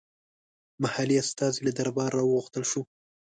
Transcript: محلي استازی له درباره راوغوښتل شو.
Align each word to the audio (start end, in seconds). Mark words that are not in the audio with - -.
محلي 0.83 1.15
استازی 1.23 1.61
له 1.67 1.71
درباره 1.79 2.13
راوغوښتل 2.17 2.63
شو. 2.71 2.81